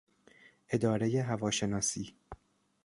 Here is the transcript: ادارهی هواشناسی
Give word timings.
ادارهی 0.69 1.17
هواشناسی 1.17 2.15